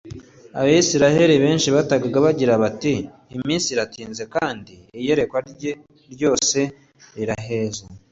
[0.59, 2.93] Abisiraeli benshi batakaga bagira bati:
[3.35, 5.39] «Iminsi iratinze kandi iyerekwa
[6.13, 6.59] ryose
[7.15, 7.83] riraheze.»